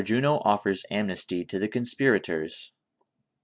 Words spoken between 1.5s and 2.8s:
THE CONSPIRATORS.